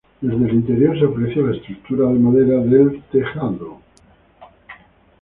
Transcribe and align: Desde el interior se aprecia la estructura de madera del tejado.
Desde 0.19 0.45
el 0.49 0.53
interior 0.55 0.97
se 0.97 1.05
aprecia 1.05 1.43
la 1.43 1.55
estructura 1.55 2.07
de 2.09 2.17
madera 2.17 2.57
del 2.63 3.03
tejado. 3.11 3.81